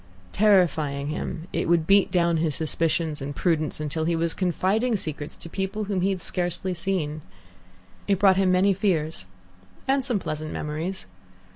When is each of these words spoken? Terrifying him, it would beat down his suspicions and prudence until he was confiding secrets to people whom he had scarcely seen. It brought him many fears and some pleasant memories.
Terrifying 0.33 1.09
him, 1.09 1.47
it 1.53 1.69
would 1.69 1.85
beat 1.85 2.11
down 2.11 2.37
his 2.37 2.55
suspicions 2.55 3.21
and 3.21 3.35
prudence 3.35 3.79
until 3.79 4.05
he 4.05 4.15
was 4.15 4.33
confiding 4.33 4.95
secrets 4.95 5.37
to 5.37 5.47
people 5.47 5.83
whom 5.83 6.01
he 6.01 6.09
had 6.09 6.21
scarcely 6.21 6.73
seen. 6.73 7.21
It 8.07 8.17
brought 8.17 8.35
him 8.37 8.51
many 8.51 8.73
fears 8.73 9.27
and 9.87 10.03
some 10.03 10.17
pleasant 10.17 10.51
memories. 10.51 11.05